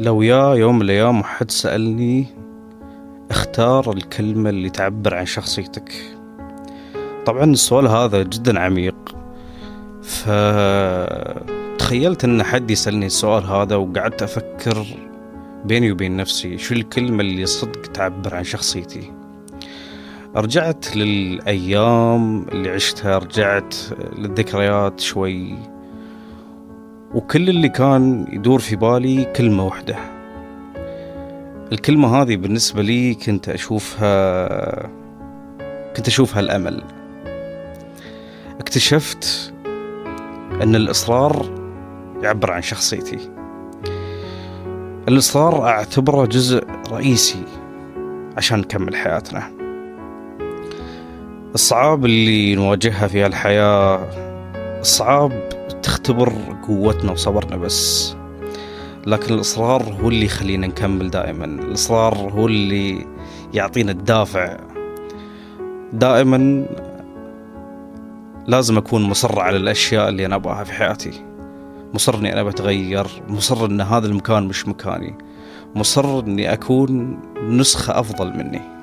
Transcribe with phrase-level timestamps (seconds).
[0.00, 2.26] لو يا يوم من الأيام حد سألني
[3.30, 5.92] اختار الكلمة اللي تعبر عن شخصيتك.
[7.26, 9.14] طبعا السؤال هذا جدا عميق.
[10.02, 11.44] فتخيلت
[12.24, 14.86] إن حد يسألني السؤال هذا وقعدت أفكر
[15.64, 19.12] بيني وبين نفسي شو الكلمة اللي صدق تعبر عن شخصيتي؟
[20.36, 23.74] رجعت للأيام اللي عشتها رجعت
[24.18, 25.54] للذكريات شوي.
[27.14, 29.96] وكل اللي كان يدور في بالي كلمة واحدة.
[31.72, 34.46] الكلمة هذه بالنسبة لي كنت أشوفها
[35.96, 36.82] كنت أشوفها الأمل.
[38.60, 39.52] اكتشفت
[40.62, 41.46] أن الإصرار
[42.22, 43.30] يعبر عن شخصيتي.
[45.08, 47.44] الإصرار أعتبره جزء رئيسي
[48.36, 49.50] عشان نكمل حياتنا.
[51.54, 54.29] الصعاب اللي نواجهها في الحياة
[54.80, 55.48] الصعاب
[55.82, 56.32] تختبر
[56.68, 58.14] قوتنا وصبرنا بس.
[59.06, 61.44] لكن الإصرار هو اللي يخلينا نكمل دائما.
[61.44, 63.06] الإصرار هو اللي
[63.54, 64.56] يعطينا الدافع.
[65.92, 66.66] دائما
[68.46, 71.24] لازم أكون مصر على الأشياء اللي أنا أبغاها في حياتي.
[71.94, 73.06] مصر إني أنا بتغير.
[73.28, 75.18] مصر إن هذا المكان مش مكاني.
[75.74, 78.79] مصر إني أكون نسخة أفضل مني.